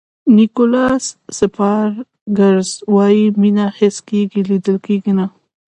[0.37, 1.05] نیکولاس
[1.37, 5.25] سپارکز وایي مینه حس کېږي لیدل کېږي نه.